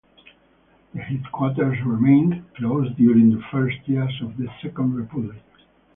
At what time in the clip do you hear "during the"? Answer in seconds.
2.97-3.43